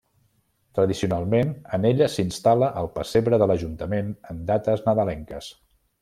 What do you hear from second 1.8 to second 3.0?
ella s'instal·la el